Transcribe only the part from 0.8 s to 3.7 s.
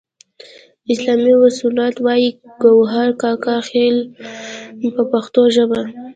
السلام والصلوات وایي ګوهر کاکا